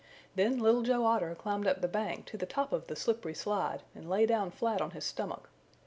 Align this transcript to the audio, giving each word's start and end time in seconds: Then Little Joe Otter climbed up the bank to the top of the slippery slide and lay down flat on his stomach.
Then 0.33 0.57
Little 0.57 0.81
Joe 0.81 1.05
Otter 1.05 1.35
climbed 1.35 1.67
up 1.67 1.81
the 1.81 1.87
bank 1.87 2.25
to 2.25 2.35
the 2.35 2.47
top 2.47 2.73
of 2.73 2.87
the 2.87 2.95
slippery 2.95 3.35
slide 3.35 3.83
and 3.93 4.09
lay 4.09 4.25
down 4.25 4.49
flat 4.49 4.81
on 4.81 4.89
his 4.97 5.05
stomach. 5.05 5.47